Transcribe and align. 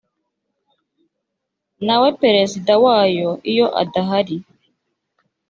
nawe 1.85 2.09
perezida 2.21 2.73
wayo 2.85 3.29
iyo 3.51 3.67
adahari 3.81 4.37